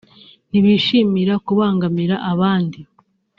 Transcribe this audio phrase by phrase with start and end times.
[0.49, 2.79] ntibishimira kubangamira abandi